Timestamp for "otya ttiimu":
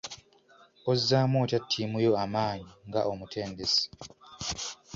1.43-1.97